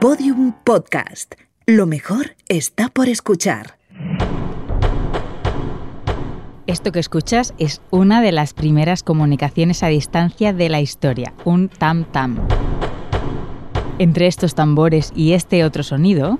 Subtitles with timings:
[0.00, 1.34] Podium Podcast.
[1.66, 3.78] Lo mejor está por escuchar.
[6.68, 11.68] Esto que escuchas es una de las primeras comunicaciones a distancia de la historia, un
[11.68, 12.38] tam-tam.
[13.98, 16.38] Entre estos tambores y este otro sonido,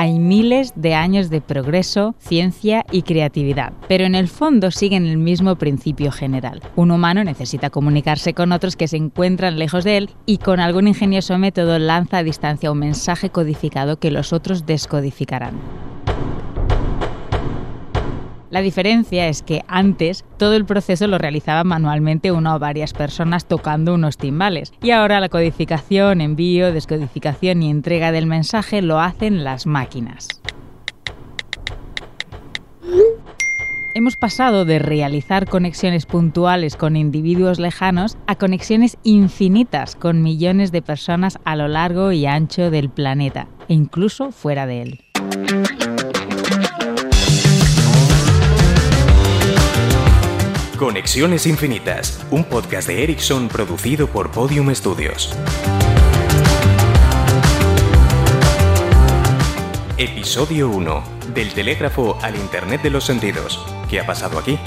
[0.00, 5.18] hay miles de años de progreso, ciencia y creatividad, pero en el fondo siguen el
[5.18, 6.62] mismo principio general.
[6.74, 10.88] Un humano necesita comunicarse con otros que se encuentran lejos de él y con algún
[10.88, 15.60] ingenioso método lanza a distancia un mensaje codificado que los otros descodificarán.
[18.50, 23.46] La diferencia es que antes todo el proceso lo realizaban manualmente una o varias personas
[23.46, 29.44] tocando unos timbales y ahora la codificación, envío, descodificación y entrega del mensaje lo hacen
[29.44, 30.26] las máquinas.
[33.94, 40.82] Hemos pasado de realizar conexiones puntuales con individuos lejanos a conexiones infinitas con millones de
[40.82, 45.00] personas a lo largo y ancho del planeta, e incluso fuera de él.
[50.80, 55.36] Conexiones Infinitas, un podcast de Ericsson producido por Podium Studios.
[59.98, 61.04] Episodio 1.
[61.34, 63.62] Del telégrafo al Internet de los Sentidos.
[63.90, 64.58] ¿Qué ha pasado aquí?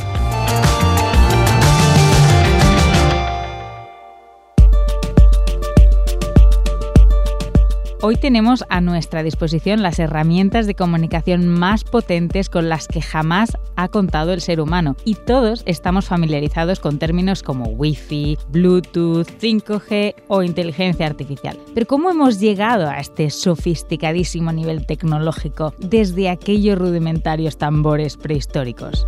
[8.05, 13.57] Hoy tenemos a nuestra disposición las herramientas de comunicación más potentes con las que jamás
[13.77, 20.15] ha contado el ser humano y todos estamos familiarizados con términos como Wi-Fi, Bluetooth, 5G
[20.27, 21.57] o inteligencia artificial.
[21.73, 29.05] Pero ¿cómo hemos llegado a este sofisticadísimo nivel tecnológico desde aquellos rudimentarios tambores prehistóricos?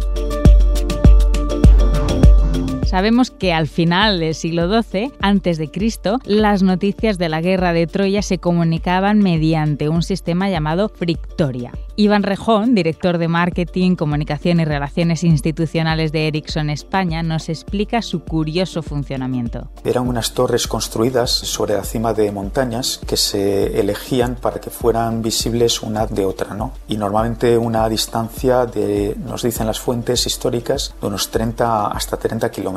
[2.86, 7.73] Sabemos que al final del siglo XII, antes de Cristo, las noticias de la guerra
[7.73, 11.72] de Troya se comunicaban mediante un sistema llamado Frictoria.
[11.97, 18.20] Iván Rejón, director de Marketing, Comunicación y Relaciones Institucionales de Ericsson España, nos explica su
[18.23, 19.70] curioso funcionamiento.
[19.83, 25.21] Eran unas torres construidas sobre la cima de montañas que se elegían para que fueran
[25.21, 26.73] visibles una de otra, ¿no?
[26.89, 32.52] Y normalmente una distancia de, nos dicen las fuentes históricas, de unos 30 hasta 30
[32.52, 32.74] kilómetros.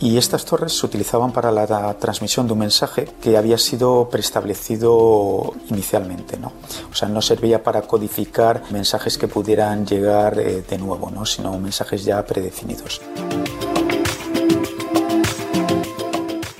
[0.00, 5.54] Y estas torres se utilizaban para la transmisión de un mensaje que había sido preestablecido
[5.68, 6.52] inicialmente, ¿no?
[6.90, 11.26] O sea, no servía para codificar mensajes que pudieran llegar eh, de nuevo, ¿no?
[11.26, 13.00] sino mensajes ya predefinidos.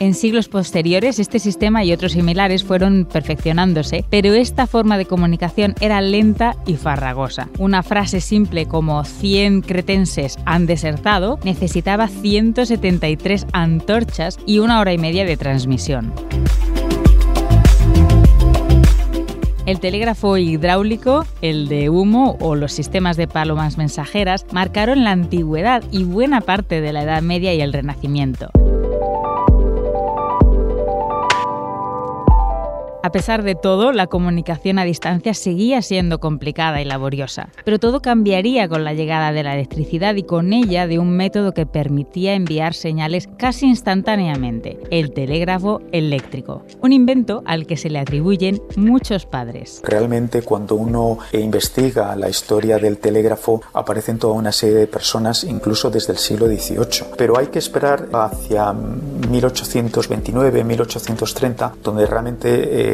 [0.02, 5.76] En siglos posteriores, este sistema y otros similares fueron perfeccionándose, pero esta forma de comunicación
[5.80, 7.48] era lenta y farragosa.
[7.60, 14.98] Una frase simple como 100 cretenses han desertado necesitaba 173 antorchas y una hora y
[14.98, 16.12] media de transmisión.
[19.66, 25.84] El telégrafo hidráulico, el de humo o los sistemas de palomas mensajeras marcaron la antigüedad
[25.92, 28.50] y buena parte de la Edad Media y el Renacimiento.
[33.04, 38.00] A pesar de todo, la comunicación a distancia seguía siendo complicada y laboriosa, pero todo
[38.00, 42.34] cambiaría con la llegada de la electricidad y con ella de un método que permitía
[42.34, 49.26] enviar señales casi instantáneamente, el telégrafo eléctrico, un invento al que se le atribuyen muchos
[49.26, 49.80] padres.
[49.82, 55.90] Realmente cuando uno investiga la historia del telégrafo aparecen toda una serie de personas incluso
[55.90, 62.90] desde el siglo XVIII, pero hay que esperar hacia 1829-1830 donde realmente...
[62.90, 62.91] Eh,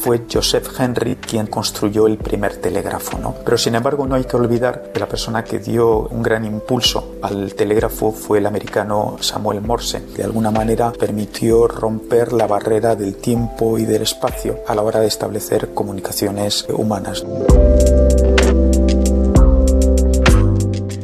[0.00, 3.18] fue Joseph Henry quien construyó el primer telégrafo.
[3.18, 3.34] ¿no?
[3.44, 7.16] Pero sin embargo no hay que olvidar que la persona que dio un gran impulso
[7.22, 10.00] al telégrafo fue el americano Samuel Morse.
[10.16, 15.00] De alguna manera permitió romper la barrera del tiempo y del espacio a la hora
[15.00, 17.24] de establecer comunicaciones humanas.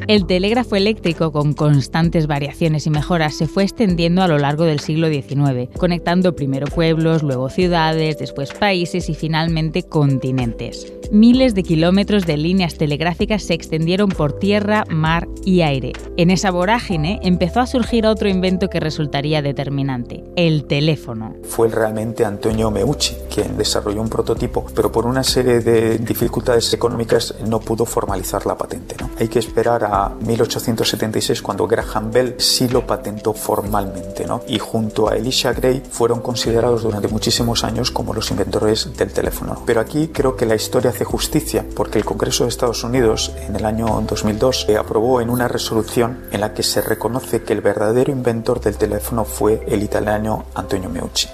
[0.08, 4.80] El telégrafo eléctrico, con constantes variaciones y mejoras, se fue extendiendo a lo largo del
[4.80, 10.92] siglo XIX, conectando primero pueblos, luego ciudades, después países y finalmente continentes.
[11.12, 15.92] Miles de kilómetros de líneas telegráficas se extendieron por tierra, mar y aire.
[16.16, 21.34] En esa vorágine empezó a surgir otro invento que resultaría determinante, el teléfono.
[21.42, 27.34] Fue realmente Antonio Meucci quien desarrolló un prototipo, pero por una serie de dificultades económicas
[27.46, 28.96] no pudo formalizar la patente.
[29.00, 29.10] ¿no?
[29.18, 34.42] Hay que esperar a 1876 cuando Graham Bell sí lo patentó formalmente, ¿no?
[34.46, 39.62] Y junto a Elisha Gray fueron considerados durante muchísimos años como los inventores del teléfono.
[39.64, 43.56] Pero aquí creo que la historia hace justicia porque el Congreso de Estados Unidos en
[43.56, 47.60] el año 2002 eh, aprobó en una resolución en la que se reconoce que el
[47.60, 51.28] verdadero inventor del teléfono fue el italiano Antonio Meucci.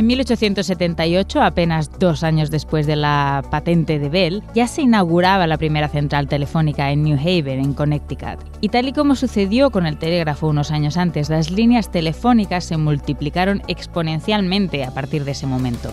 [0.00, 5.58] En 1878, apenas dos años después de la patente de Bell, ya se inauguraba la
[5.58, 8.38] primera central telefónica en New Haven, en Connecticut.
[8.62, 12.78] Y tal y como sucedió con el telégrafo unos años antes, las líneas telefónicas se
[12.78, 15.92] multiplicaron exponencialmente a partir de ese momento.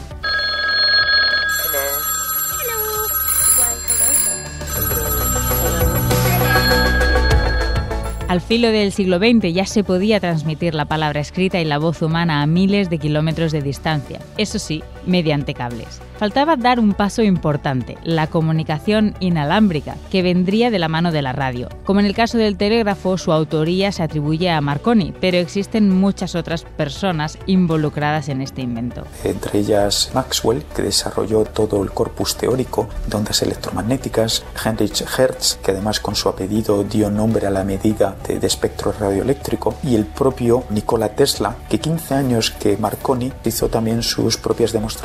[8.27, 12.01] Al filo del siglo XX ya se podía transmitir la palabra escrita y la voz
[12.01, 16.01] humana a miles de kilómetros de distancia, eso sí, mediante cables.
[16.17, 21.31] Faltaba dar un paso importante, la comunicación inalámbrica, que vendría de la mano de la
[21.31, 21.69] radio.
[21.85, 26.33] Como en el caso del telégrafo, su autoría se atribuye a Marconi, pero existen muchas
[26.33, 29.03] otras personas involucradas en este invento.
[29.23, 35.71] Entre ellas Maxwell, que desarrolló todo el corpus teórico de ondas electromagnéticas, Heinrich Hertz, que
[35.71, 40.63] además con su apellido dio nombre a la medida de, espectro radioeléctrico, y el propio
[40.71, 44.96] Nikola Tesla, que 15 años que Marconi hizo también sus propias demostraciones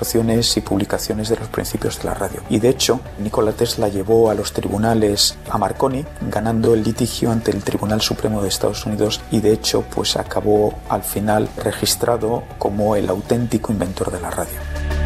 [0.56, 2.40] y publicaciones de los principios de la radio.
[2.50, 7.50] Y de hecho, Nikola Tesla llevó a los tribunales a Marconi, ganando el litigio ante
[7.50, 12.96] el Tribunal Supremo de Estados Unidos y de hecho, pues acabó al final registrado como
[12.96, 15.01] el auténtico inventor de la radio.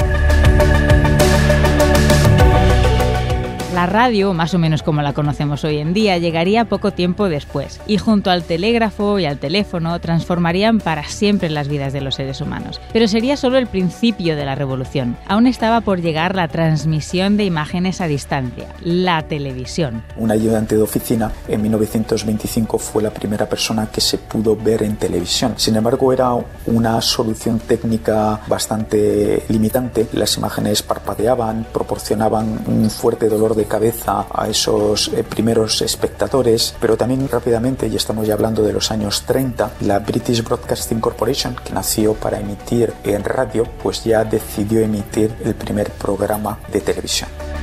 [3.76, 7.78] La radio, más o menos como la conocemos hoy en día, llegaría poco tiempo después
[7.86, 12.40] y junto al telégrafo y al teléfono transformarían para siempre las vidas de los seres
[12.40, 12.80] humanos.
[12.94, 15.18] Pero sería solo el principio de la revolución.
[15.28, 20.02] Aún estaba por llegar la transmisión de imágenes a distancia, la televisión.
[20.16, 24.96] Un ayudante de oficina en 1925 fue la primera persona que se pudo ver en
[24.96, 25.52] televisión.
[25.58, 26.30] Sin embargo, era
[26.64, 30.08] una solución técnica bastante limitante.
[30.14, 36.96] Las imágenes parpadeaban, proporcionaban un fuerte dolor de cabeza a esos eh, primeros espectadores, pero
[36.96, 41.72] también rápidamente, y estamos ya hablando de los años 30, la British Broadcasting Corporation, que
[41.72, 47.55] nació para emitir en radio, pues ya decidió emitir el primer programa de televisión.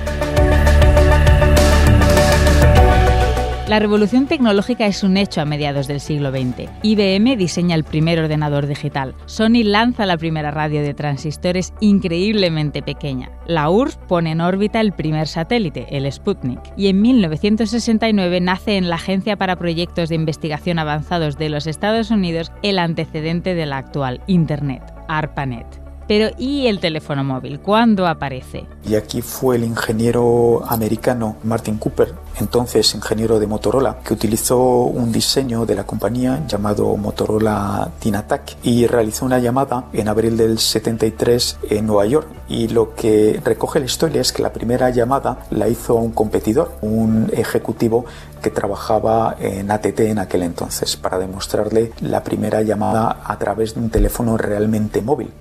[3.69, 6.69] La revolución tecnológica es un hecho a mediados del siglo XX.
[6.81, 9.15] IBM diseña el primer ordenador digital.
[9.25, 13.31] Sony lanza la primera radio de transistores increíblemente pequeña.
[13.47, 16.59] La URSS pone en órbita el primer satélite, el Sputnik.
[16.75, 22.11] Y en 1969 nace en la Agencia para Proyectos de Investigación Avanzados de los Estados
[22.11, 25.82] Unidos el antecedente de la actual Internet, ARPANET.
[26.07, 27.59] Pero ¿y el teléfono móvil?
[27.59, 28.65] ¿Cuándo aparece?
[28.87, 35.11] Y aquí fue el ingeniero americano Martin Cooper, entonces ingeniero de Motorola, que utilizó un
[35.11, 41.59] diseño de la compañía llamado Motorola Dynatac y realizó una llamada en abril del 73
[41.69, 42.27] en Nueva York.
[42.49, 46.77] Y lo que recoge la historia es que la primera llamada la hizo un competidor,
[46.81, 48.05] un ejecutivo
[48.41, 53.79] que trabajaba en ATT en aquel entonces, para demostrarle la primera llamada a través de
[53.79, 55.31] un teléfono realmente móvil.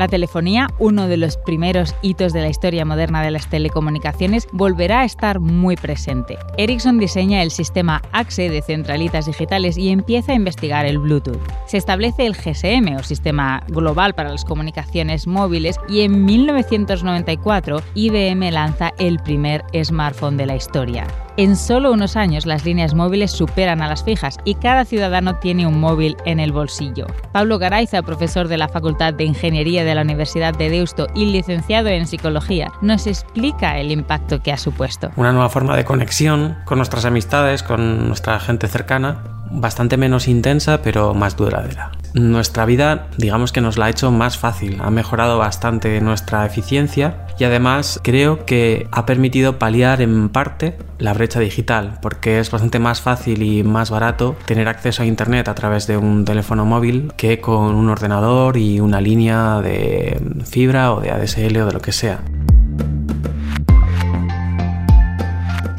[0.00, 5.00] La telefonía, uno de los primeros hitos de la historia moderna de las telecomunicaciones, volverá
[5.00, 6.38] a estar muy presente.
[6.56, 11.36] Ericsson diseña el sistema AXE de centralitas digitales y empieza a investigar el Bluetooth.
[11.66, 18.52] Se establece el GSM o Sistema Global para las Comunicaciones Móviles y en 1994 IBM
[18.52, 21.06] lanza el primer smartphone de la historia.
[21.36, 25.66] En solo unos años las líneas móviles superan a las fijas y cada ciudadano tiene
[25.66, 27.06] un móvil en el bolsillo.
[27.32, 31.88] Pablo Garayza, profesor de la Facultad de Ingeniería de la Universidad de Deusto y licenciado
[31.88, 35.10] en Psicología, nos explica el impacto que ha supuesto.
[35.16, 40.82] Una nueva forma de conexión con nuestras amistades, con nuestra gente cercana, bastante menos intensa
[40.82, 41.92] pero más duradera.
[42.14, 47.26] Nuestra vida digamos que nos la ha hecho más fácil, ha mejorado bastante nuestra eficiencia
[47.38, 52.78] y además creo que ha permitido paliar en parte la brecha digital porque es bastante
[52.78, 57.12] más fácil y más barato tener acceso a internet a través de un teléfono móvil
[57.16, 61.80] que con un ordenador y una línea de fibra o de ADSL o de lo
[61.80, 62.20] que sea.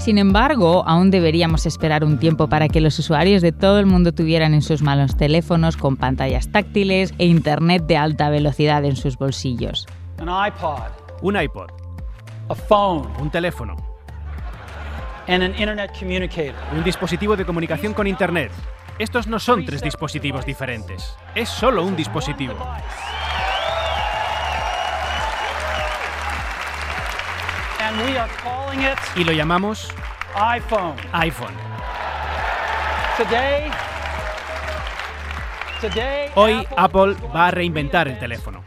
[0.01, 4.12] Sin embargo, aún deberíamos esperar un tiempo para que los usuarios de todo el mundo
[4.13, 9.15] tuvieran en sus manos teléfonos con pantallas táctiles e internet de alta velocidad en sus
[9.15, 9.86] bolsillos.
[10.17, 10.89] An iPod,
[11.22, 11.70] Un iPod,
[12.50, 13.75] a phone, un teléfono,
[15.27, 16.55] and an internet communicator.
[16.75, 18.51] un dispositivo de comunicación con Internet.
[18.98, 22.55] Estos no son tres dispositivos diferentes, es solo un dispositivo.
[27.79, 28.29] And we are
[29.16, 29.94] Y lo llamamos
[30.36, 30.96] iPhone.
[31.12, 31.54] iPhone.
[36.36, 38.63] Hoy Apple va a reinventar el teléfono.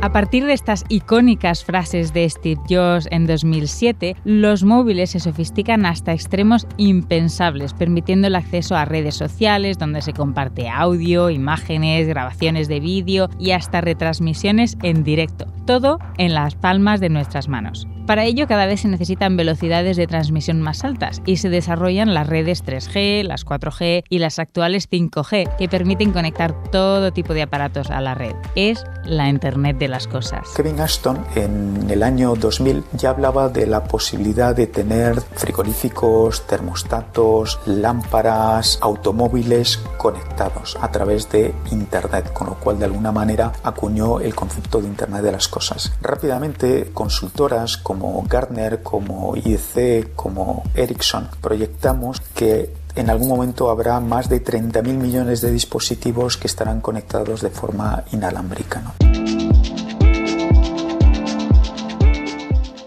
[0.00, 5.84] A partir de estas icónicas frases de Steve Jobs en 2007, los móviles se sofistican
[5.84, 12.68] hasta extremos impensables, permitiendo el acceso a redes sociales donde se comparte audio, imágenes, grabaciones
[12.68, 15.46] de vídeo y hasta retransmisiones en directo.
[15.66, 17.88] Todo en las palmas de nuestras manos.
[18.08, 22.26] Para ello cada vez se necesitan velocidades de transmisión más altas y se desarrollan las
[22.26, 27.90] redes 3G, las 4G y las actuales 5G que permiten conectar todo tipo de aparatos
[27.90, 28.32] a la red.
[28.54, 30.48] Es la Internet de las cosas.
[30.56, 37.60] Kevin Ashton en el año 2000 ya hablaba de la posibilidad de tener frigoríficos, termostatos,
[37.66, 44.34] lámparas, automóviles conectados a través de Internet, con lo cual de alguna manera acuñó el
[44.34, 45.92] concepto de Internet de las cosas.
[46.00, 53.98] Rápidamente consultoras como como Gartner, como IEC, como Ericsson, proyectamos que en algún momento habrá
[54.00, 58.94] más de 30.000 millones de dispositivos que estarán conectados de forma inalámbrica.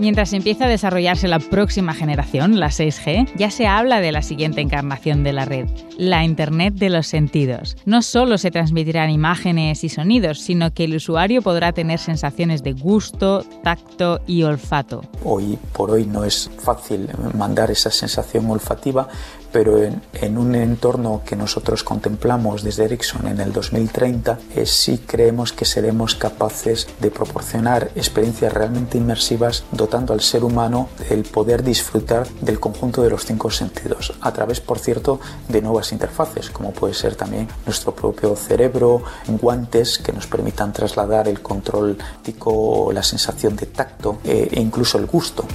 [0.02, 4.60] Mientras empieza a desarrollarse la próxima generación, la 6G, ya se habla de la siguiente
[4.60, 7.78] encarnación de la red, la Internet de los sentidos.
[7.86, 12.74] No solo se transmitirán imágenes y sonidos, sino que el usuario podrá tener sensaciones de
[12.74, 15.04] gusto, tacto y olfato.
[15.24, 19.08] Hoy por hoy no es fácil mandar esa sensación olfativa,
[19.52, 25.54] pero en, un entorno que nosotros contemplamos desde Ericsson en el 2030, eh, sí creemos
[25.54, 32.28] que seremos capaces de proporcionar experiencias realmente inmersivas dotando al ser humano el poder disfrutar
[32.42, 36.94] del conjunto de los cinco sentidos, a través, por cierto, de nuevas interfaces, como puede
[36.94, 43.56] ser también nuestro propio cerebro, guantes que nos permitan trasladar el control tico, la sensación
[43.56, 45.46] de tacto eh, e incluso el gusto.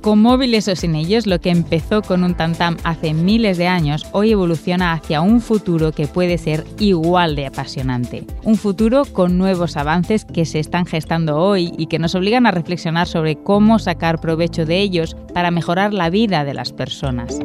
[0.00, 4.06] Con móviles o sin ellos, lo que empezó con un tantam hace miles de años,
[4.12, 8.24] hoy evoluciona hacia un futuro que puede ser igual de apasionante.
[8.42, 12.50] Un futuro con nuevos avances que se están gestando hoy y que nos obligan a
[12.50, 17.38] reflexionar sobre cómo sacar provecho de ellos para mejorar la vida de las personas.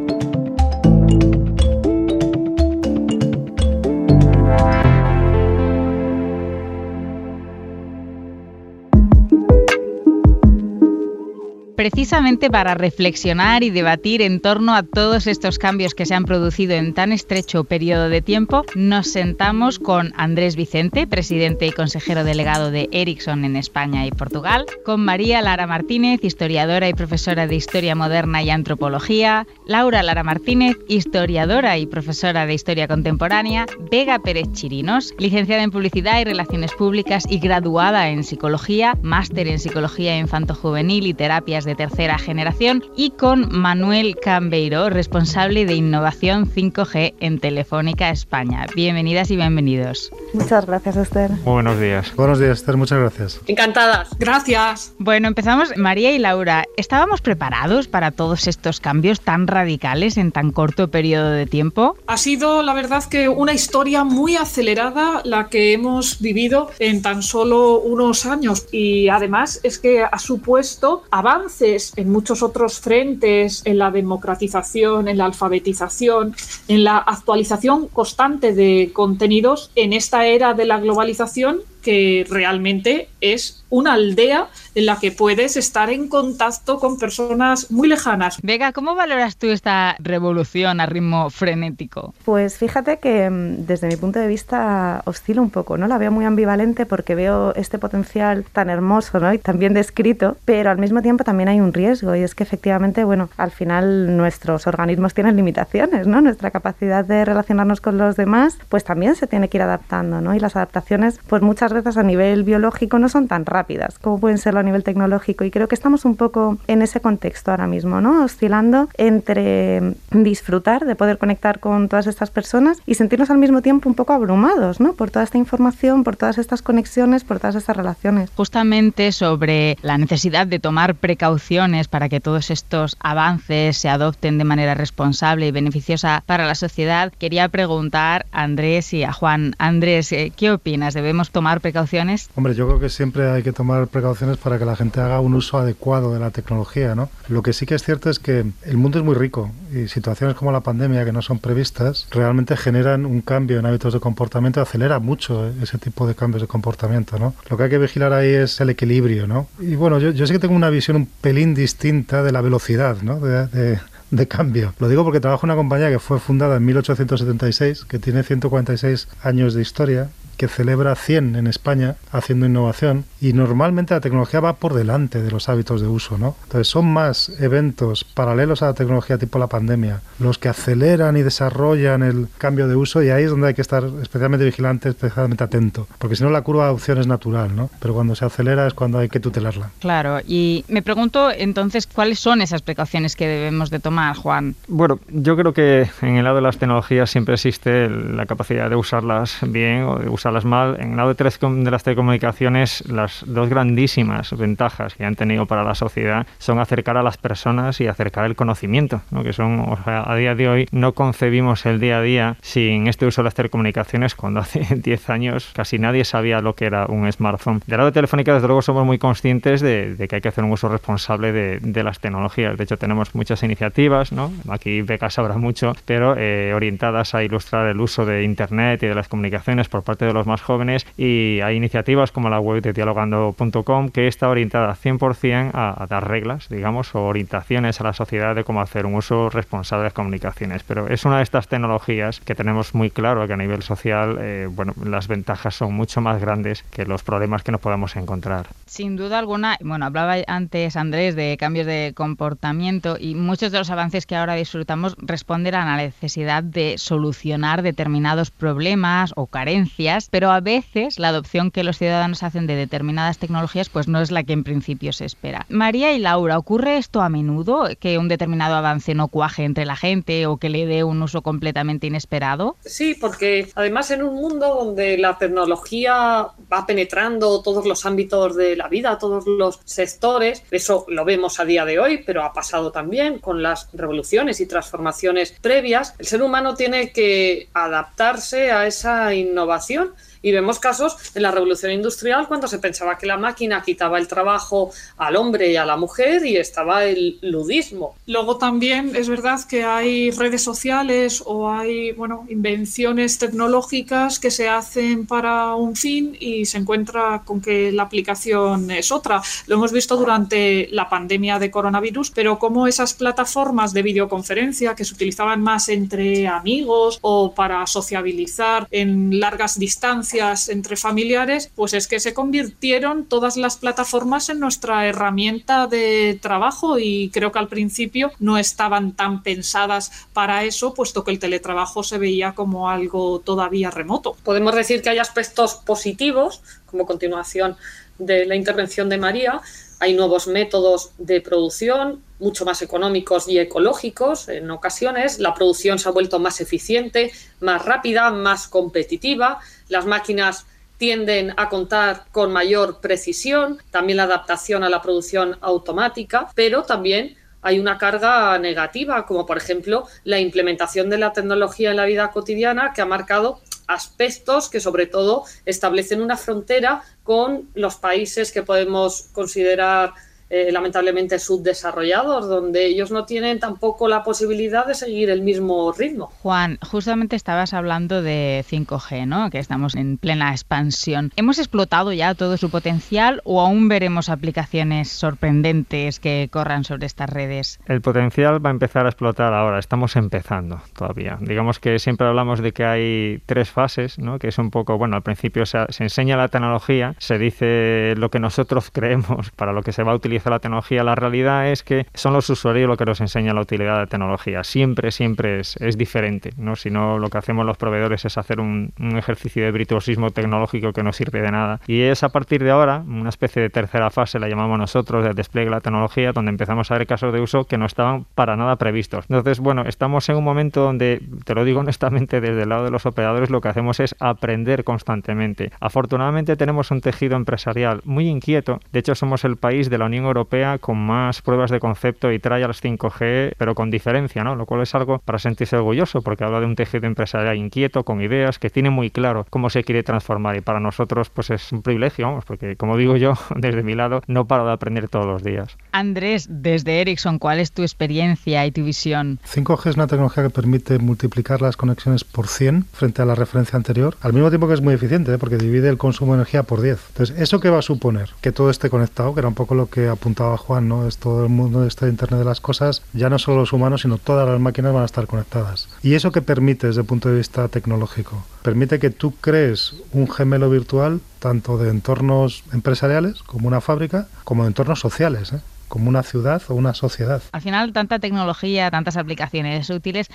[11.76, 16.74] Precisamente para reflexionar y debatir en torno a todos estos cambios que se han producido
[16.74, 22.72] en tan estrecho periodo de tiempo, nos sentamos con Andrés Vicente, presidente y consejero delegado
[22.72, 27.94] de Ericsson en España y Portugal, con María Lara Martínez, historiadora y profesora de Historia
[27.94, 35.14] Moderna y Antropología, Laura Lara Martínez, historiadora y profesora de Historia Contemporánea, Vega Pérez Chirinos,
[35.20, 41.14] licenciada en Publicidad y Relaciones Públicas y graduada en Psicología, máster en Psicología Infanto-Juvenil y
[41.14, 48.68] Terapias de tercera generación, y con Manuel Cambeiro, responsable de innovación 5G en Telefónica España.
[48.76, 50.12] Bienvenidas y bienvenidos.
[50.34, 51.32] Muchas gracias, Esther.
[51.32, 52.16] Muy buenos días.
[52.16, 52.78] Buenos días, Esther.
[52.78, 53.42] Muchas gracias.
[53.48, 54.10] Encantadas.
[54.20, 54.94] Gracias.
[55.00, 55.76] Bueno, empezamos.
[55.76, 61.32] María y Laura, ¿estábamos preparados para todos estos cambios tan radicales en tan corto periodo
[61.32, 61.98] de tiempo?
[62.08, 67.24] Ha sido, la verdad, que una historia muy acelerada la que hemos vivido en tan
[67.24, 68.68] solo unos años.
[68.72, 75.18] Y además es que ha supuesto avances en muchos otros frentes, en la democratización, en
[75.18, 76.36] la alfabetización,
[76.68, 83.64] en la actualización constante de contenidos en esta era de la globalización que realmente es
[83.70, 88.40] una aldea en la que puedes estar en contacto con personas muy lejanas.
[88.42, 92.16] Vega, ¿cómo valoras tú esta revolución a ritmo frenético?
[92.26, 95.88] Pues fíjate que mm, desde mi punto de vista oscila un poco, ¿no?
[95.88, 99.32] La veo muy ambivalente porque veo este potencial tan hermoso, ¿no?
[99.32, 102.44] Y tan bien descrito, pero al mismo tiempo también hay un riesgo y es que
[102.44, 106.20] efectivamente, bueno, al final nuestros organismos tienen limitaciones, ¿no?
[106.22, 110.34] Nuestra capacidad de relacionarnos con los demás, pues también se tiene que ir adaptando, ¿no?
[110.34, 114.60] Y las adaptaciones, pues muchas a nivel biológico no son tan rápidas como pueden serlo
[114.60, 118.24] a nivel tecnológico y creo que estamos un poco en ese contexto ahora mismo, ¿no?
[118.24, 123.90] Oscilando entre disfrutar de poder conectar con todas estas personas y sentirnos al mismo tiempo
[123.90, 124.94] un poco abrumados, ¿no?
[124.94, 128.30] Por toda esta información, por todas estas conexiones, por todas estas relaciones.
[128.36, 134.44] Justamente sobre la necesidad de tomar precauciones para que todos estos avances se adopten de
[134.44, 139.56] manera responsable y beneficiosa para la sociedad, quería preguntar a Andrés y a Juan.
[139.58, 140.94] Andrés, eh, ¿qué opinas?
[140.94, 142.30] ¿Debemos tomar precauciones?
[142.36, 145.34] Hombre, yo creo que siempre hay que tomar precauciones para que la gente haga un
[145.34, 147.10] uso adecuado de la tecnología, ¿no?
[147.28, 150.36] Lo que sí que es cierto es que el mundo es muy rico y situaciones
[150.36, 154.62] como la pandemia que no son previstas realmente generan un cambio en hábitos de comportamiento,
[154.62, 157.34] acelera mucho ese tipo de cambios de comportamiento, ¿no?
[157.50, 159.48] Lo que hay que vigilar ahí es el equilibrio, ¿no?
[159.58, 162.98] Y bueno, yo, yo sí que tengo una visión un pelín distinta de la velocidad,
[163.02, 163.20] ¿no?
[163.20, 163.80] de,
[164.12, 164.74] de cambio.
[164.78, 169.08] Lo digo porque trabajo en una compañía que fue fundada en 1876, que tiene 146
[169.24, 174.58] años de historia que celebra 100 en España haciendo innovación y normalmente la tecnología va
[174.58, 176.36] por delante de los hábitos de uso, ¿no?
[176.44, 181.22] Entonces son más eventos paralelos a la tecnología tipo la pandemia los que aceleran y
[181.22, 185.44] desarrollan el cambio de uso y ahí es donde hay que estar especialmente vigilante, especialmente
[185.44, 187.70] atento, porque si no la curva de adopción es natural, ¿no?
[187.80, 189.72] Pero cuando se acelera es cuando hay que tutelarla.
[189.80, 194.56] Claro, y me pregunto entonces cuáles son esas precauciones que debemos de tomar, Juan.
[194.68, 198.76] Bueno, yo creo que en el lado de las tecnologías siempre existe la capacidad de
[198.76, 200.78] usarlas bien o de usarlas las mal.
[200.80, 205.76] En el lado de las telecomunicaciones, las dos grandísimas ventajas que han tenido para la
[205.76, 209.24] sociedad son acercar a las personas y acercar el conocimiento, ¿no?
[209.24, 213.22] que son, a día de hoy no concebimos el día a día sin este uso
[213.22, 217.62] de las telecomunicaciones cuando hace 10 años casi nadie sabía lo que era un smartphone.
[217.66, 220.52] Del lado de Telefónica, desde luego, somos muy conscientes de, que hay que hacer un
[220.52, 222.58] uso responsable de, las tecnologías.
[222.58, 224.32] De hecho, tenemos muchas iniciativas, ¿no?
[224.50, 228.96] aquí becas habrá mucho, pero eh, orientadas a ilustrar el uso de Internet y de
[228.96, 232.74] las comunicaciones por parte de los más jóvenes y hay iniciativas como la web de
[232.74, 238.36] dialogando.com que está orientada 100% a, a, dar reglas, digamos, o orientaciones a la sociedad
[238.36, 240.64] de cómo hacer un uso responsable de las comunicaciones.
[240.64, 244.48] Pero es una de estas tecnologías que tenemos muy claro que a nivel social, eh,
[244.50, 248.48] bueno, las ventajas son mucho más grandes que los problemas que nos podemos encontrar.
[248.66, 253.70] Sin duda alguna, bueno, hablaba antes Andrés de cambios de comportamiento y muchos de los
[253.70, 260.32] avances que ahora disfrutamos responden a la necesidad de solucionar determinados problemas o carencias, pero
[260.32, 264.24] a veces la adopción que los ciudadanos hacen de determinadas tecnologías pues no es la
[264.24, 265.46] que en principio se espera.
[265.50, 269.76] María y Laura, ¿ocurre esto a menudo que un determinado avance no cuaje entre la
[269.76, 272.56] gente o que le dé un uso completamente inesperado?
[272.66, 278.56] Sí, porque además en un mundo donde la tecnología va penetrando todos los ámbitos de
[278.56, 280.44] la vida, todos los sectores.
[280.52, 284.46] Eso lo vemos a día de hoy, pero ha pasado también con las revoluciones y
[284.46, 285.94] transformaciones previas.
[286.00, 289.94] El ser humano tiene que adaptarse a esa innovación
[290.26, 294.08] y vemos casos en la revolución industrial cuando se pensaba que la máquina quitaba el
[294.08, 297.96] trabajo al hombre y a la mujer y estaba el ludismo.
[298.08, 304.50] Luego también es verdad que hay redes sociales o hay bueno, invenciones tecnológicas que se
[304.50, 309.22] hacen para un fin y se encuentra con que la aplicación es otra.
[309.46, 314.86] Lo hemos visto durante la pandemia de coronavirus, pero como esas plataformas de videoconferencia que
[314.86, 320.15] se utilizaban más entre amigos o para sociabilizar en largas distancias
[320.50, 326.80] entre familiares, pues es que se convirtieron todas las plataformas en nuestra herramienta de trabajo
[326.80, 331.84] y creo que al principio no estaban tan pensadas para eso, puesto que el teletrabajo
[331.84, 334.16] se veía como algo todavía remoto.
[334.24, 337.56] Podemos decir que hay aspectos positivos, como continuación
[337.98, 339.42] de la intervención de María,
[339.86, 345.20] hay nuevos métodos de producción, mucho más económicos y ecológicos en ocasiones.
[345.20, 349.40] La producción se ha vuelto más eficiente, más rápida, más competitiva.
[349.70, 350.48] Las máquinas
[350.80, 357.16] tienden a contar con mayor precisión, también la adaptación a la producción automática, pero también
[357.44, 362.10] hay una carga negativa, como por ejemplo la implementación de la tecnología en la vida
[362.10, 368.44] cotidiana que ha marcado aspectos que sobre todo establecen una frontera con los países que
[368.44, 369.94] podemos considerar
[370.30, 376.12] eh, lamentablemente subdesarrollados, donde ellos no tienen tampoco la posibilidad de seguir el mismo ritmo.
[376.24, 379.30] Juan, justamente estabas hablando de 5G, ¿no?
[379.30, 381.12] Que estamos en plena expansión.
[381.16, 387.10] ¿Hemos explotado ya todo su potencial o aún veremos aplicaciones sorprendentes que corran sobre estas
[387.10, 387.60] redes?
[387.68, 391.18] El potencial va a empezar a explotar ahora, estamos empezando todavía.
[391.22, 394.18] Digamos que siempre hablamos de que hay tres fases, ¿no?
[394.18, 398.10] Que es un poco, bueno, al principio se, se enseña la tecnología, se dice lo
[398.10, 401.64] que nosotros creemos para lo que se va a utilizar la tecnología, la realidad es
[401.64, 404.44] que son los usuarios lo que nos enseña la utilidad de la tecnología.
[404.44, 406.56] Siempre, siempre es, es diferente, ¿no?
[406.56, 410.74] Si no, lo que hacemos los proveedores es hacer un, un, ejercicio de virtuosismo tecnológico
[410.74, 411.60] que no sirve de nada.
[411.68, 415.16] Y es a partir de ahora, una especie de tercera fase, la llamamos nosotros, del
[415.16, 418.36] despliegue de la tecnología, donde empezamos a ver casos de uso que no estaban para
[418.36, 419.06] nada previstos.
[419.10, 422.72] Entonces, bueno, estamos en un momento donde, te lo digo honestamente, desde el lado de
[422.72, 425.52] los operadores lo que hacemos es aprender constantemente.
[425.60, 428.60] Afortunadamente tenemos un tejido empresarial muy inquieto.
[428.72, 432.20] De hecho, somos el país de la Unión Europea con más pruebas de concepto y
[432.20, 434.36] trials 5G, pero con diferencia, ¿no?
[434.36, 438.02] Lo cual es algo para sentirse orgulloso, porque habla de un tejido empresarial inquieto, con
[438.02, 440.36] ideas, que tiene muy claro cómo se quiere transformar.
[440.36, 444.02] Y para nosotros, pues es un privilegio, vamos, porque como digo yo, desde mi lado,
[444.08, 445.58] no paro de aprender todos los días.
[445.72, 449.20] Andrés, desde Ericsson, ¿cuál es tu experiencia y tu visión?
[449.26, 453.58] 5G es una tecnología que permite multiplicar las conexiones por 100 frente a la referencia
[453.58, 455.18] anterior, al mismo tiempo que es muy eficiente, ¿eh?
[455.18, 456.80] porque divide el consumo de energía por 10.
[456.90, 458.10] Entonces, ¿eso qué va a suponer?
[458.22, 460.88] Que todo esté conectado, que era un poco lo que apuntaba Juan, ¿no?
[460.88, 463.82] Es todo el mundo de este Internet de las cosas, ya no solo los humanos,
[463.82, 465.68] sino todas las máquinas van a estar conectadas.
[465.84, 468.24] ¿Y eso qué permite desde el punto de vista tecnológico?
[468.44, 474.44] Permite que tú crees un gemelo virtual tanto de entornos empresariales como una fábrica, como
[474.44, 475.34] de entornos sociales.
[475.34, 475.40] ¿eh?
[475.68, 477.22] como una ciudad o una sociedad.
[477.32, 480.08] Al final, tanta tecnología, tantas aplicaciones útiles,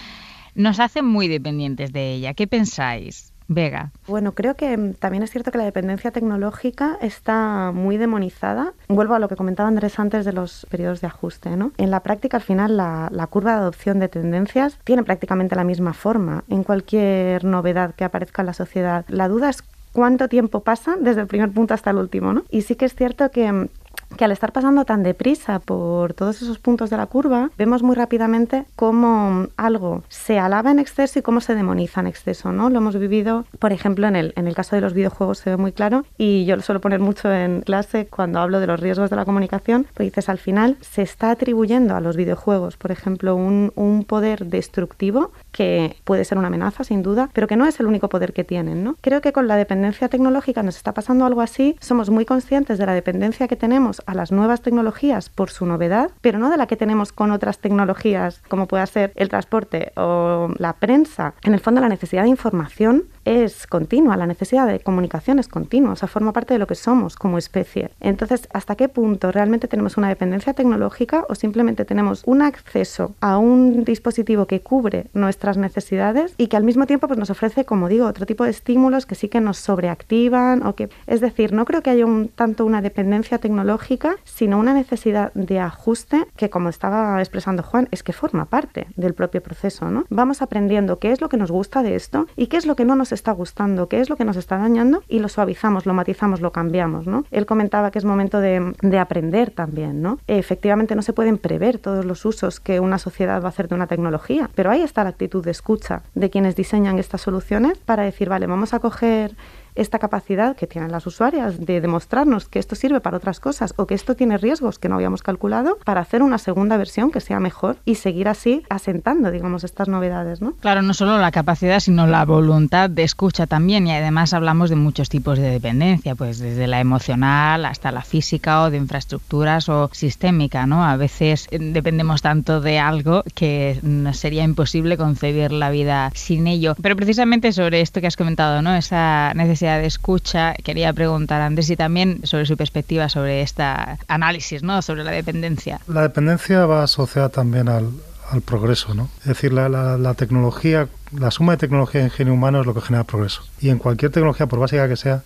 [0.55, 2.35] nos hacen muy dependientes de ella.
[2.35, 3.33] ¿Qué pensáis?
[3.53, 3.91] Vega.
[4.07, 8.75] Bueno, creo que mm, también es cierto que la dependencia tecnológica está muy demonizada.
[8.87, 11.57] Vuelvo a lo que comentaba Andrés antes de los periodos de ajuste.
[11.57, 11.73] ¿no?
[11.77, 15.65] En la práctica, al final, la, la, curva de adopción de tendencias tiene prácticamente la
[15.65, 19.05] misma forma en cualquier novedad que aparezca en la sociedad.
[19.09, 22.33] La duda es cuánto tiempo pasa desde el primer punto hasta el último.
[22.33, 22.45] ¿no?
[22.51, 23.69] Y sí que es cierto que mm,
[24.16, 27.94] que al estar pasando tan deprisa por todos esos puntos de la curva, vemos muy
[27.94, 32.70] rápidamente cómo algo se alaba en exceso y cómo se demoniza en exceso, ¿no?
[32.70, 35.57] Lo hemos vivido, por ejemplo, en el, en el caso de los videojuegos se ve
[35.57, 39.11] muy claro y yo lo suelo poner mucho en clase cuando hablo de los riesgos
[39.11, 43.37] de la comunicación, pues dices, al final se está atribuyendo a los videojuegos, por ejemplo,
[43.37, 47.81] un, un poder destructivo que puede ser una amenaza, sin duda, pero que no es
[47.81, 48.97] el único poder que tienen, ¿no?
[49.01, 52.87] Creo que con la dependencia tecnológica nos está pasando algo así, somos muy conscientes de
[52.87, 56.67] la dependencia que tenemos a las nuevas tecnologías por su novedad, pero no de la
[56.67, 61.35] que tenemos con otras tecnologías como pueda ser el transporte o la prensa.
[61.43, 65.92] En el fondo la necesidad de información es continua, la necesidad de comunicación es continua,
[65.92, 67.90] o sea, forma parte de lo que somos como especie.
[68.00, 73.38] Entonces, ¿hasta qué punto realmente tenemos una dependencia tecnológica o simplemente tenemos un acceso a
[73.38, 77.88] un dispositivo que cubre nuestras necesidades y que al mismo tiempo pues, nos ofrece, como
[77.88, 81.64] digo, otro tipo de estímulos que sí que nos sobreactivan o que, es decir, no
[81.64, 87.18] creo que haya tanto una dependencia tecnológica, sino una necesidad de ajuste que, como estaba
[87.20, 90.04] expresando Juan, es que forma parte del propio proceso, ¿no?
[90.09, 92.85] Vamos aprendiendo qué es lo que nos gusta de esto y qué es lo que
[92.85, 96.40] no está gustando, qué es lo que nos está dañando y lo suavizamos, lo matizamos,
[96.40, 97.25] lo cambiamos, ¿no?
[97.31, 100.18] Él comentaba que es momento de, de aprender también, ¿no?
[100.27, 103.75] Efectivamente no se pueden prever todos los usos que una sociedad va a hacer de
[103.75, 108.03] una tecnología, pero ahí está la actitud de escucha de quienes diseñan estas soluciones para
[108.03, 109.35] decir, vale, vamos a coger
[109.74, 113.87] esta capacidad que tienen las usuarias de demostrarnos que esto sirve para otras cosas o
[113.87, 117.40] que esto tiene riesgos que no habíamos calculado para hacer una segunda versión que sea
[117.40, 120.52] mejor y seguir así asentando, digamos, estas novedades, ¿no?
[120.61, 124.76] Claro, no solo la capacidad, sino la voluntad de escucha también y además hablamos de
[124.76, 129.90] muchos tipos de dependencia, pues desde la emocional hasta la física o de infraestructuras o
[129.92, 130.85] sistémica, ¿no?
[130.85, 133.80] A veces dependemos tanto de algo que
[134.12, 136.74] sería imposible concebir la vida sin ello.
[136.80, 138.74] Pero precisamente sobre esto que has comentado, ¿no?
[138.74, 143.62] Esa necesidad de escucha, quería preguntar a Andrés y también sobre su perspectiva sobre este
[144.09, 144.83] análisis, ¿no?
[144.83, 145.81] sobre la dependencia.
[145.87, 147.90] La dependencia va asociada también al,
[148.31, 149.09] al progreso, ¿no?
[149.20, 152.81] Es decir, la, la, tecnología, la suma de tecnología y ingenio humano es lo que
[152.81, 153.42] genera progreso.
[153.61, 155.23] Y en cualquier tecnología, por básica que sea,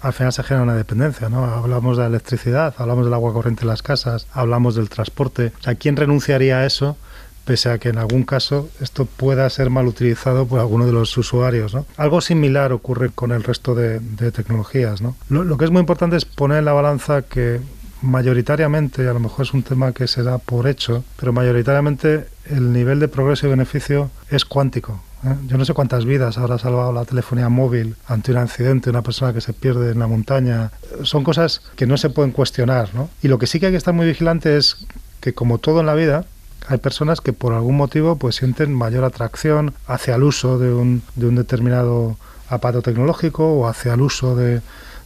[0.00, 1.44] al final se genera una dependencia, ¿no?
[1.44, 5.52] Hablamos de la electricidad, hablamos del agua corriente en las casas, hablamos del transporte.
[5.58, 6.96] O sea, ¿quién renunciaría a eso
[7.46, 11.16] pese a que en algún caso esto pueda ser mal utilizado por alguno de los
[11.16, 11.76] usuarios.
[11.96, 14.00] Algo similar ocurre con el resto de,
[14.32, 15.00] tecnologías.
[15.00, 15.16] ¿no?
[15.28, 17.60] Lo, que es muy importante es poner en la balanza que
[18.02, 22.72] mayoritariamente, a lo mejor es un tema que se da por hecho, pero mayoritariamente el
[22.72, 25.00] nivel de progreso y beneficio es cuántico.
[25.24, 25.34] ¿eh?
[25.46, 29.32] Yo no sé cuántas vidas habrá salvado la telefonía móvil ante un accidente, una persona
[29.32, 30.72] que se pierde en la montaña.
[31.02, 32.90] Son cosas que no se pueden cuestionar.
[33.22, 34.86] Y lo que sí que hay que estar muy vigilante es
[35.20, 36.26] que, como todo en la vida,
[36.68, 41.02] hay personas que por algún motivo pues sienten mayor atracción hacia el uso de un,
[41.14, 42.16] de un determinado
[42.48, 44.60] aparato tecnológico o hacia el uso de,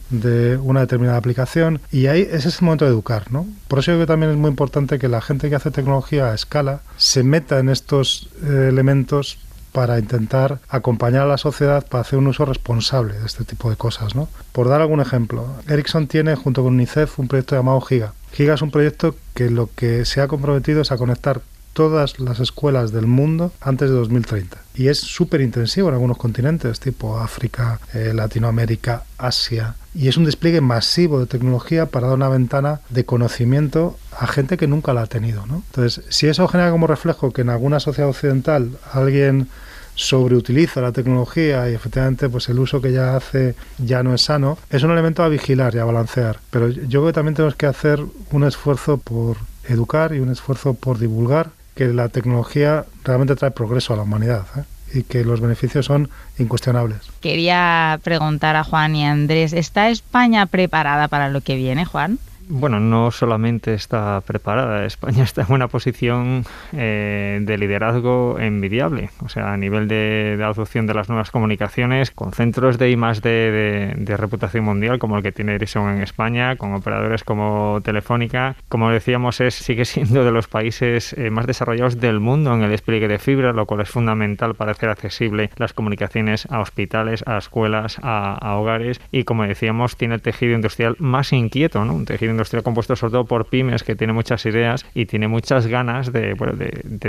[0.09, 3.47] de una determinada aplicación y ahí ese es el momento de educar, ¿no?
[3.67, 6.35] Por eso creo que también es muy importante que la gente que hace tecnología a
[6.35, 9.39] escala se meta en estos eh, elementos
[9.71, 13.75] para intentar acompañar a la sociedad para hacer un uso responsable de este tipo de
[13.75, 14.27] cosas, ¿no?
[14.51, 18.13] Por dar algún ejemplo, Ericsson tiene junto con UNICEF un proyecto llamado Giga.
[18.33, 21.41] Giga es un proyecto que lo que se ha comprometido es a conectar
[21.73, 24.57] todas las escuelas del mundo antes de 2030.
[24.75, 29.75] Y es súper intensivo en algunos continentes, tipo África, eh, Latinoamérica, Asia.
[29.93, 34.57] Y es un despliegue masivo de tecnología para dar una ventana de conocimiento a gente
[34.57, 35.45] que nunca la ha tenido.
[35.45, 35.63] ¿no?
[35.67, 39.49] Entonces, si eso genera como reflejo que en alguna sociedad occidental alguien
[39.95, 44.57] sobreutiliza la tecnología y efectivamente pues el uso que ya hace ya no es sano,
[44.69, 46.39] es un elemento a vigilar y a balancear.
[46.49, 50.73] Pero yo creo que también tenemos que hacer un esfuerzo por educar y un esfuerzo
[50.73, 54.99] por divulgar que la tecnología realmente trae progreso a la humanidad ¿eh?
[54.99, 56.99] y que los beneficios son incuestionables.
[57.21, 62.19] Quería preguntar a Juan y a Andrés, ¿está España preparada para lo que viene, Juan?
[62.53, 69.09] Bueno, no solamente está preparada, España está en una posición eh, de liderazgo envidiable.
[69.23, 73.93] O sea, a nivel de, adopción de las nuevas comunicaciones, con centros de I de,
[73.97, 78.91] de, reputación mundial, como el que tiene Ericsson en España, con operadores como Telefónica, como
[78.91, 83.07] decíamos, es sigue siendo de los países eh, más desarrollados del mundo en el despliegue
[83.07, 87.97] de fibra, lo cual es fundamental para hacer accesible las comunicaciones a hospitales, a escuelas,
[88.01, 91.93] a, a hogares y, como decíamos, tiene el tejido industrial más inquieto, ¿no?
[91.93, 95.67] Un tejido industrial compuesto sobre todo por pymes que tiene muchas ideas y tiene muchas
[95.67, 96.35] ganas de,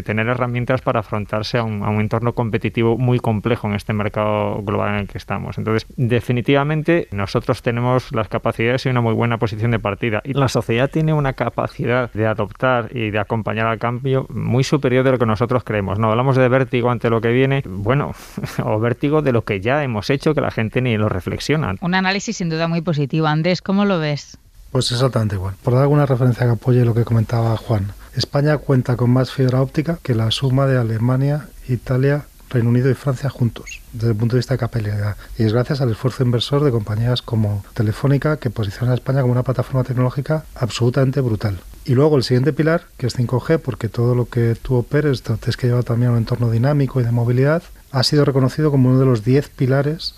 [0.05, 4.63] tener herramientas para afrontarse a un, a un, entorno competitivo muy complejo en este mercado
[4.63, 5.57] global en el que estamos.
[5.59, 10.21] Entonces, definitivamente nosotros tenemos las capacidades y una muy buena posición de partida.
[10.25, 15.05] Y la sociedad tiene una capacidad de adoptar y de acompañar al cambio muy superior
[15.05, 15.99] de lo que nosotros creemos.
[15.99, 18.13] No hablamos de vértigo ante lo que viene, bueno,
[18.65, 21.75] o vértigo de lo que ya hemos hecho que la gente ni lo reflexiona.
[21.81, 23.27] Un análisis sin duda muy positivo.
[23.27, 24.39] Andrés, ¿cómo lo ves?
[24.73, 25.55] Pues exactamente igual.
[25.63, 27.93] Por dar alguna referencia que apoye lo que comentaba Juan.
[28.17, 32.95] España cuenta con más fibra óptica que la suma de Alemania, Italia, Reino Unido y
[32.95, 35.17] Francia juntos, desde el punto de vista de capilaridad.
[35.39, 39.33] Y es gracias al esfuerzo inversor de compañías como Telefónica, que posiciona a España como
[39.33, 41.61] una plataforma tecnológica absolutamente brutal.
[41.85, 45.57] Y luego el siguiente pilar, que es 5G, porque todo lo que tú operes, tienes
[45.59, 49.01] que llevar también a un entorno dinámico y de movilidad, ha sido reconocido como uno
[49.01, 50.15] de los 10 pilares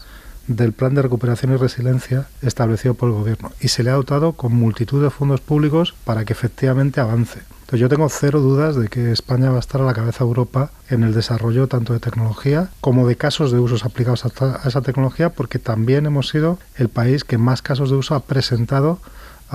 [0.47, 4.33] del Plan de Recuperación y Resiliencia establecido por el Gobierno y se le ha dotado
[4.33, 7.41] con multitud de fondos públicos para que efectivamente avance.
[7.65, 10.29] Entonces yo tengo cero dudas de que España va a estar a la cabeza de
[10.29, 14.83] Europa en el desarrollo tanto de tecnología como de casos de usos aplicados a, esa
[14.83, 19.01] tecnología porque también hemos sido el país que más casos de uso ha presentado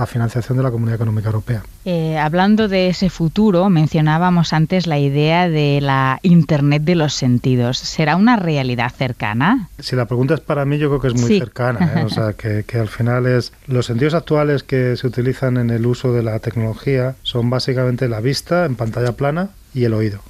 [0.00, 1.62] a financiación de la Comunidad Económica Europea.
[1.84, 7.78] Eh, hablando de ese futuro, mencionábamos antes la idea de la Internet de los sentidos.
[7.78, 9.68] ¿Será una realidad cercana?
[9.78, 11.92] Si la pregunta es para mí, yo creo que es muy cercana.
[11.96, 12.04] ¿eh?
[12.04, 13.52] O sea, que, que, al final es...
[13.66, 18.20] Los sentidos actuales que se utilizan en el uso de la tecnología son básicamente la
[18.20, 20.20] vista en pantalla plana y el oído.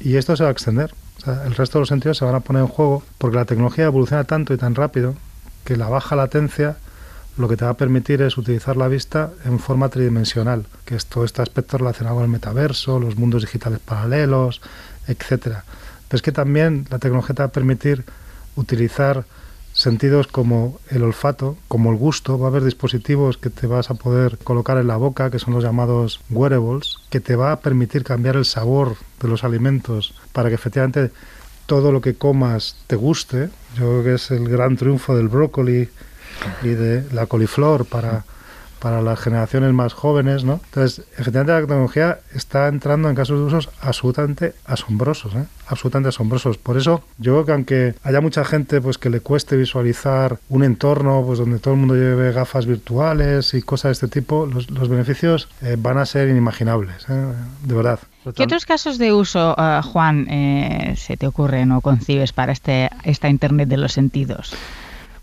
[0.00, 0.92] Y esto se va a extender.
[1.18, 3.44] O sea, el resto de los sentidos se van a poner en juego porque la
[3.44, 5.14] tecnología evoluciona tanto y tan rápido
[5.64, 6.76] que la baja latencia
[7.36, 11.06] lo que te va a permitir es utilizar la vista en forma tridimensional, que es
[11.06, 14.60] todo este aspecto relacionado con el metaverso, los mundos digitales paralelos,
[15.06, 15.64] etcétera.
[16.08, 18.04] Pero es que también la tecnología te va a permitir
[18.56, 19.24] utilizar
[19.72, 22.38] sentidos como el olfato, como el gusto.
[22.38, 25.54] Va a haber dispositivos que te vas a poder colocar en la boca, que son
[25.54, 30.50] los llamados wearables, que te va a permitir cambiar el sabor de los alimentos para
[30.50, 31.10] que efectivamente
[31.66, 33.48] todo lo que comas te guste.
[33.76, 35.88] Yo creo que es el gran triunfo del brócoli
[36.62, 38.24] y de la coliflor para,
[38.82, 40.60] para las generaciones más jóvenes, ¿no?
[40.64, 45.44] Entonces, efectivamente la tecnología está entrando en casos de usos absolutamente asombrosos, ¿eh?
[45.68, 46.58] absolutamente asombrosos.
[46.58, 50.64] Por eso, yo creo que aunque haya mucha gente pues que le cueste visualizar un
[50.64, 54.68] entorno pues donde todo el mundo lleve gafas virtuales y cosas de este tipo, los,
[54.72, 57.32] los beneficios eh, van a ser inimaginables, ¿eh?
[57.62, 58.00] de verdad.
[58.34, 62.90] ¿Qué otros casos de uso, uh, Juan, eh, se te ocurren o concibes para este,
[63.04, 64.54] esta Internet de los sentidos?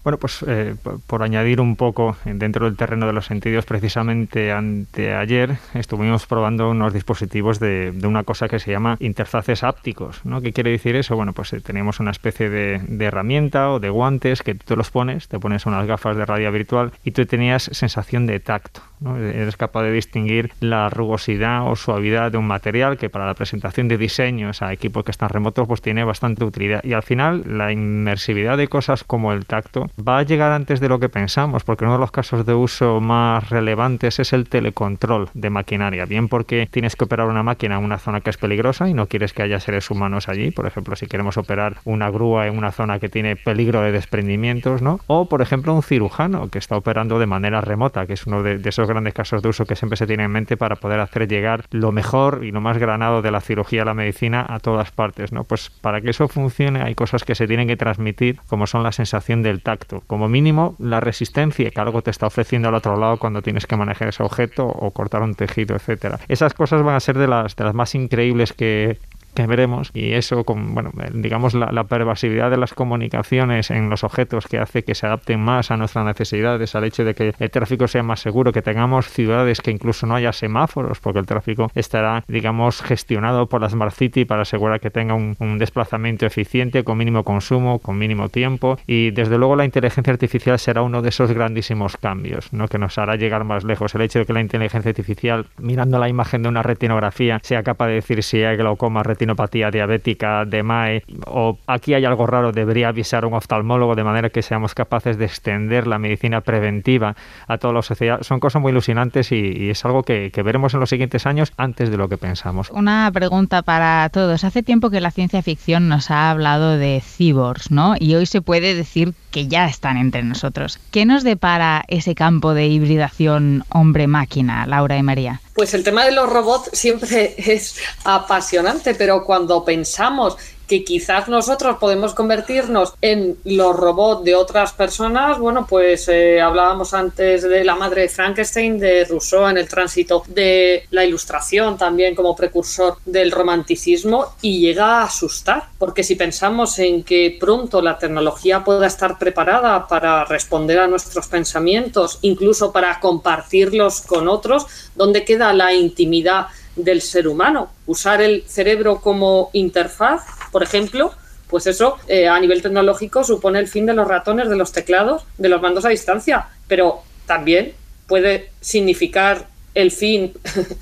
[0.04, 0.76] Bueno, pues eh,
[1.08, 6.94] por añadir un poco dentro del terreno de los sentidos, precisamente anteayer estuvimos probando unos
[6.94, 10.26] dispositivos de, una cosa que se llama interfaces ápticos.
[10.26, 10.42] ¿no?
[10.42, 11.16] ¿Qué quiere decir eso?
[11.16, 14.76] Bueno, pues eh, tenemos una especie de, de, herramienta o de guantes que tú te
[14.78, 18.82] los pones, te pones unas gafas de radio virtual y tú tenías sensación de tacto.
[19.00, 19.18] ¿No?
[19.18, 23.88] Eres capaz de distinguir la rugosidad o suavidad de un material que para la presentación
[23.88, 26.84] de diseños a equipos que están remotos pues tiene bastante utilidad.
[26.84, 30.90] Y al final la inmersividad de cosas como el tacto va a llegar antes de
[30.90, 35.30] lo que pensamos, porque uno de los casos de uso más relevantes es el telecontrol
[35.34, 38.90] de maquinaria, bien porque tienes que operar una máquina en una zona que es peligrosa
[38.90, 42.48] y no quieres que haya seres humanos allí, por ejemplo, si queremos operar una grúa
[42.48, 45.00] en una zona que tiene peligro de desprendimientos, ¿no?
[45.08, 48.58] O, por ejemplo, un cirujano que está operando de manera remota, que es uno de,
[48.58, 51.28] de esos grandes casos de uso que siempre se tiene en mente para poder hacer
[51.28, 54.92] llegar lo mejor y lo más granado de la cirugía a la medicina a todas
[54.92, 55.44] partes, ¿no?
[55.44, 58.92] Pues para que eso funcione hay cosas que se tienen que transmitir, como son la
[58.92, 60.04] sensación del tacto.
[60.08, 63.76] Como mínimo, la resistencia que algo te está ofreciendo al otro lado cuando tienes que
[63.76, 66.20] manejar ese objeto o cortar un tejido, etcétera.
[66.28, 68.98] Esas cosas van a ser de las más increíbles que,
[69.34, 74.04] que veremos y eso con bueno digamos la, la, pervasividad de las comunicaciones en los
[74.04, 77.52] objetos que hace que se adapten más a nuestras necesidades al hecho de que el
[77.52, 81.72] tráfico sea más seguro que tengamos ciudades que incluso no haya semáforos porque el tráfico
[81.76, 86.84] estará digamos gestionado por la Smart City para asegurar que tenga un, un desplazamiento eficiente
[86.84, 91.10] con mínimo consumo con mínimo tiempo y desde luego la inteligencia artificial será uno de
[91.10, 92.68] esos grandísimos cambios ¿no?
[92.68, 96.10] que nos hará llegar más lejos el hecho de que la inteligencia artificial mirando la
[96.10, 100.64] imagen de una retinografía sea capaz de decir si hay glaucoma retinografía retinopatía diabética de
[100.64, 104.74] MAE, o aquí hay algo raro, debería avisar a un oftalmólogo de manera que seamos
[104.74, 107.16] capaces de extender la medicina preventiva
[107.48, 108.22] a toda la sociedad.
[108.22, 111.92] Son cosas muy ilusionantes y, es algo que, que veremos en los siguientes años antes
[111.92, 112.70] de lo que pensamos.
[112.72, 114.44] Una pregunta para todos.
[114.44, 117.96] Hace tiempo que la ciencia ficción nos ha hablado de cyborgs, ¿no?
[118.00, 120.80] Y hoy se puede decir que ya están entre nosotros.
[120.92, 125.42] ¿Qué nos depara ese campo de hibridación hombre-máquina, Laura y María?
[125.60, 130.38] Pues el tema de los robots siempre es apasionante, pero cuando pensamos
[130.70, 135.40] que quizás nosotros podemos convertirnos en los robots de otras personas.
[135.40, 140.24] Bueno, pues eh, hablábamos antes de la madre de Frankenstein, de Rousseau en el tránsito
[140.28, 146.78] de la ilustración también como precursor del romanticismo y llega a asustar, porque si pensamos
[146.78, 153.00] en que pronto la tecnología pueda estar preparada para responder a nuestros pensamientos, incluso para
[153.00, 156.48] compartirlos con otros, ¿dónde queda la intimidad?
[156.76, 157.72] del ser humano.
[157.88, 161.14] Usar el cerebro como interfaz, por ejemplo,
[161.48, 165.24] pues eso eh, a nivel tecnológico supone el fin de los ratones, de los teclados,
[165.38, 167.74] de los mandos a distancia, pero también
[168.08, 170.34] puede significar el fin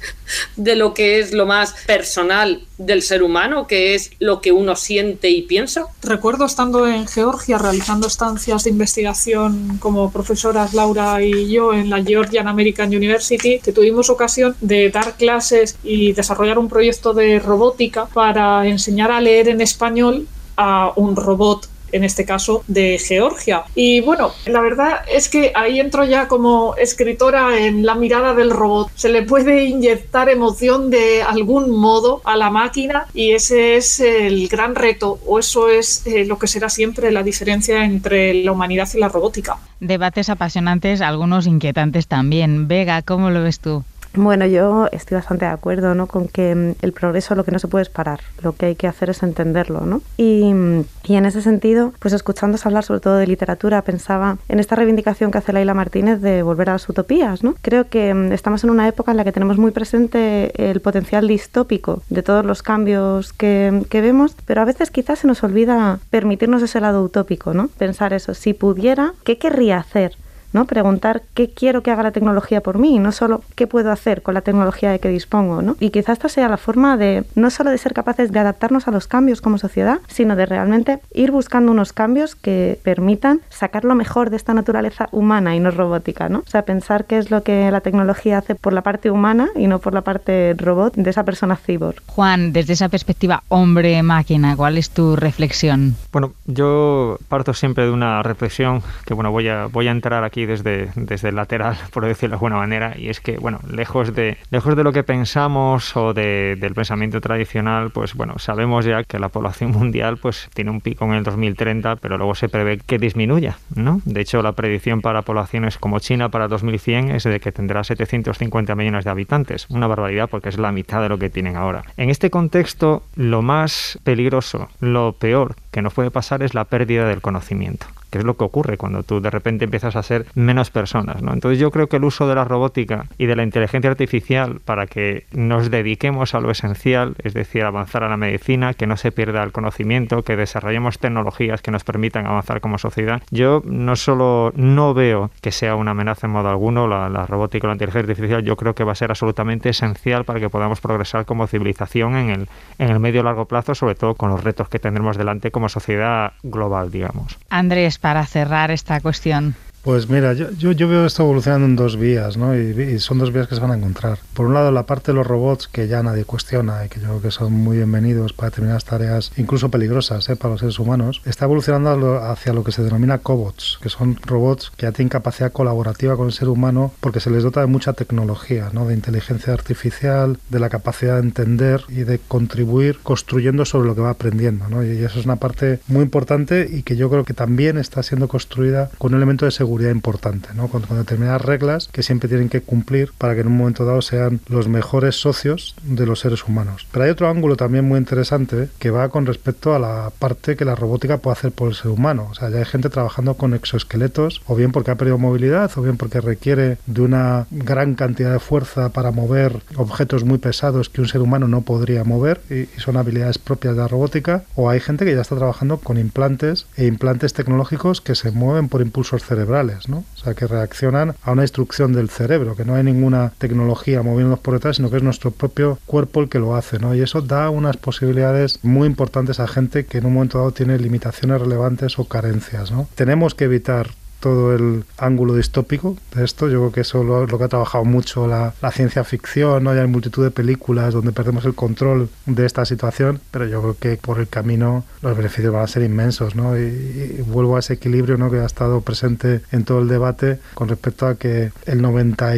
[0.56, 4.76] de lo que es lo más personal del ser humano, que es lo que uno
[4.76, 5.86] siente y piensa.
[6.02, 12.04] Recuerdo estando en Georgia realizando estancias de investigación como profesoras Laura y yo en la
[12.04, 18.06] Georgian American University, que tuvimos ocasión de dar clases y desarrollar un proyecto de robótica
[18.08, 23.64] para enseñar a leer en español a un robot en este caso de Georgia.
[23.76, 28.52] Y bueno, la verdad es que ahí entro ya como escritora en la mirada del
[28.52, 28.90] robot.
[28.96, 34.48] Se le puede inyectar emoción de algún modo a la máquina y ese es el
[34.48, 38.88] gran reto o eso es eh, lo que será siempre la diferencia entre la humanidad
[38.94, 39.58] y la robótica.
[39.80, 42.68] Debates apasionantes, algunos inquietantes también.
[42.68, 43.84] Vega, ¿cómo lo ves tú?
[44.18, 46.08] Bueno, yo estoy bastante de acuerdo ¿no?
[46.08, 48.76] con que mm, el progreso lo que no se puede es parar, lo que hay
[48.76, 49.82] que hacer es entenderlo.
[49.82, 50.02] ¿no?
[50.18, 54.60] Y, mm, y en ese sentido, pues escuchándose hablar sobre todo de literatura, pensaba en
[54.60, 57.44] esta reivindicación que hace Laila Martínez de volver a las utopías.
[57.44, 57.56] ¿no?
[57.62, 61.28] Creo que mm, estamos en una época en la que tenemos muy presente el potencial
[61.28, 66.00] distópico de todos los cambios que, que vemos, pero a veces quizás se nos olvida
[66.10, 67.68] permitirnos ese lado utópico, ¿no?
[67.78, 70.18] pensar eso, si pudiera, ¿qué querría hacer?
[70.54, 70.66] ¿No?
[70.66, 74.34] Preguntar qué quiero que haga la tecnología por mí, no solo qué puedo hacer con
[74.34, 75.76] la tecnología de que dispongo, ¿no?
[75.80, 78.92] Y quizás esta sea la forma de no solo de ser capaces de adaptarnos a
[78.92, 83.94] los cambios como sociedad, sino de realmente ir buscando unos cambios que permitan sacar lo
[83.94, 86.40] mejor de esta naturaleza humana y no robótica, ¿no?
[86.40, 89.68] O sea, pensar qué es lo que la tecnología hace por la parte humana y
[89.68, 92.02] no por la parte robot de esa persona cyborg.
[92.08, 95.96] Juan, desde esa perspectiva hombre-máquina, ¿cuál es tu reflexión?
[96.12, 100.47] Bueno, yo parto siempre de una reflexión que, bueno, voy a, voy a entrar aquí
[100.48, 104.38] desde, desde el lateral, por decirlo de alguna manera, y es que, bueno, lejos de,
[104.50, 109.20] lejos de lo que pensamos o de, del pensamiento tradicional, pues bueno, sabemos ya que
[109.20, 112.98] la población mundial pues tiene un pico en el 2030, pero luego se prevé que
[112.98, 114.02] disminuya, ¿no?
[114.06, 118.76] De hecho, la predicción para poblaciones como China para 2100 es de que tendrá 750
[118.76, 121.84] millones de habitantes, una barbaridad porque es la mitad de lo que tienen ahora.
[121.98, 127.08] En este contexto, lo más peligroso, lo peor que nos puede pasar es la pérdida
[127.08, 131.22] del conocimiento es lo que ocurre cuando tú de repente empiezas a ser menos personas.
[131.22, 131.34] ¿no?
[131.34, 134.88] Entonces yo creo que el uso de la robótica y de la inteligencia artificial para
[134.88, 139.12] que nos dediquemos a lo esencial, es decir, avanzar a la medicina, que no se
[139.12, 144.52] pierda el conocimiento, que desarrollemos tecnologías que nos permitan avanzar como sociedad, yo no solo
[144.56, 148.12] no veo que sea una amenaza en modo alguno la, la robótica o la inteligencia
[148.12, 152.16] artificial, yo creo que va a ser absolutamente esencial para que podamos progresar como civilización
[152.16, 155.52] en el, en el medio largo plazo, sobre todo con los retos que tendremos delante
[155.52, 157.38] como sociedad global, digamos.
[157.50, 159.54] Andrés, para cerrar esta cuestión?
[159.88, 162.54] Pues mira, yo, yo, veo esto evolucionando en dos vías, ¿no?
[162.58, 164.20] Y, son dos vías que se van a encontrar.
[164.34, 167.08] Por un lado, la parte de los robots que ya nadie cuestiona y que yo
[167.08, 170.36] creo que son muy bienvenidos para determinadas tareas, incluso peligrosas ¿eh?
[170.36, 174.74] para los seres humanos, está evolucionando hacia lo que se denomina cobots, que son robots
[174.76, 177.94] que ya tienen capacidad colaborativa con el ser humano porque se les dota de mucha
[177.94, 178.88] tecnología, ¿no?
[178.88, 184.02] De inteligencia artificial, de la capacidad de entender y de contribuir construyendo sobre lo que
[184.02, 184.84] va aprendiendo, ¿no?
[184.84, 188.28] Y eso es una parte muy importante y que yo creo que también está siendo
[188.28, 190.68] construida con un elemento de seguridad importante, ¿no?
[190.68, 194.40] Con, determinadas reglas que siempre tienen que cumplir para que en un momento dado sean
[194.48, 196.88] los mejores socios de los seres humanos.
[196.92, 200.66] Pero hay otro ángulo también muy interesante que va con respecto a la parte que
[200.66, 202.28] la robótica puede hacer por el ser humano.
[202.32, 205.82] O sea, ya hay gente trabajando con exoesqueletos, o bien porque ha perdido movilidad, o
[205.82, 211.02] bien porque requiere de una gran cantidad de fuerza para mover objetos muy pesados que
[211.02, 214.70] un ser humano no podría mover y, y son habilidades propias de la robótica, o
[214.70, 218.82] hay gente que ya está trabajando con implantes e implantes tecnológicos que se mueven por
[218.82, 220.04] impulsos cerebrales ¿no?
[220.16, 224.40] O sea, que reaccionan a una instrucción del cerebro, que no hay ninguna tecnología moviéndonos
[224.40, 226.96] por detrás, sino que es nuestro propio cuerpo el que lo hace, ¿no?
[226.96, 230.78] Y eso da unas posibilidades muy importantes a gente que en un momento dado tiene
[230.78, 232.88] limitaciones relevantes o carencias, ¿no?
[232.96, 233.90] Tenemos que evitar
[234.20, 236.48] todo el ángulo distópico de esto.
[236.48, 239.72] Yo creo que eso es lo, que ha trabajado mucho la, ciencia ficción, ¿no?
[239.72, 243.98] hay multitud de películas donde perdemos el control de esta situación, pero yo creo que
[243.98, 246.58] por el camino los beneficios van a ser inmensos, ¿no?
[246.58, 248.30] Y, vuelvo a ese equilibrio, ¿no?
[248.30, 252.36] Que ha estado presente en todo el debate con respecto a que el 90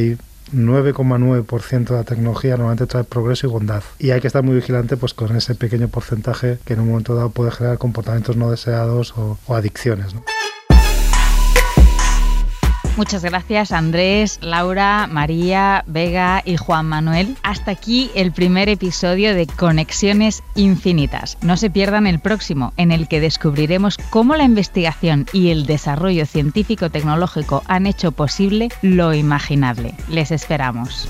[0.54, 3.84] 9,9% de la tecnología normalmente trae progreso y bondad.
[4.00, 7.16] Y hay que estar muy vigilante pues, con ese pequeño porcentaje que en un momento
[7.16, 10.14] dado puede generar comportamientos no deseados o, o adicciones.
[10.16, 10.24] ¿no?
[13.00, 17.38] Muchas gracias Andrés, Laura, María, Vega y Juan Manuel.
[17.44, 21.38] Hasta aquí el primer episodio de Conexiones Infinitas.
[21.42, 26.26] No se pierdan el próximo, en el que descubriremos cómo la investigación y el desarrollo
[26.26, 29.94] científico-tecnológico han hecho posible lo imaginable.
[30.10, 31.08] Les esperamos.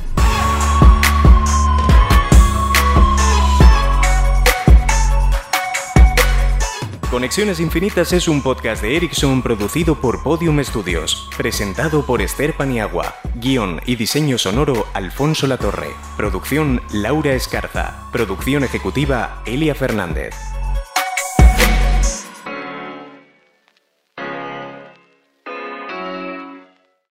[7.10, 13.16] Conexiones Infinitas es un podcast de Ericsson producido por Podium Studios, presentado por Esther Paniagua,
[13.34, 20.49] guion y diseño sonoro Alfonso Latorre, producción Laura Escarza, producción ejecutiva Elia Fernández.